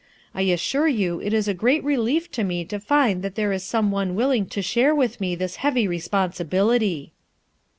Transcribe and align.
I 0.33 0.41
assure 0.49 0.87
you 0.87 1.21
it 1.21 1.31
is 1.31 1.47
a 1.47 1.53
great 1.53 1.83
relief 1.83 2.31
to 2.31 2.43
me 2.43 2.65
to 2.65 2.79
find 2.79 3.21
that 3.21 3.35
there 3.35 3.51
is 3.53 3.61
some 3.63 3.91
one 3.91 4.15
willing 4.15 4.47
to 4.47 4.63
share 4.63 4.95
with 4.95 5.21
me 5.21 5.35
this 5.35 5.57
heavy 5.57 5.87
responsibility." 5.87 7.11